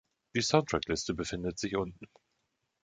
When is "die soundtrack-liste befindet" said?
0.35-1.59